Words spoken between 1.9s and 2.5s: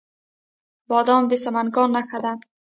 نښه ده.